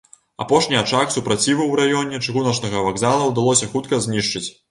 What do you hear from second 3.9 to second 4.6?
знішчыць.